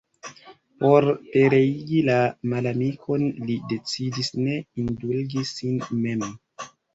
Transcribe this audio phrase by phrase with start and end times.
[0.83, 2.15] Por pereigi la
[2.53, 6.27] malamikon, li decidis ne indulgi sin mem.